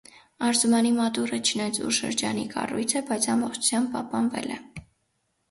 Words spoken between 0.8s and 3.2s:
մատուռը չնայած ուշ շրջանի կառույց է,